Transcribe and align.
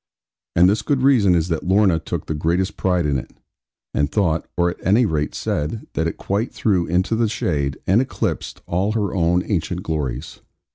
And 0.55 0.67
this 0.67 0.81
good 0.81 1.03
reason 1.03 1.35
is 1.35 1.47
that 1.49 1.61
Lorna 1.67 1.99
took 1.99 2.25
the 2.25 2.33
greatest 2.33 2.75
pride 2.75 3.05
in 3.05 3.19
it, 3.19 3.29
and 3.93 4.11
thought 4.11 4.47
(or 4.57 4.71
at 4.71 4.83
any 4.83 5.05
rate 5.05 5.35
said) 5.35 5.85
that 5.93 6.07
it 6.07 6.17
quite 6.17 6.51
threw 6.51 6.87
into 6.87 7.15
the 7.15 7.29
shade, 7.29 7.77
and 7.85 8.01
eclipsed, 8.01 8.63
all 8.65 8.93
her 8.93 9.13
own 9.13 9.43
ancient 9.45 9.83
glories. 9.83 10.39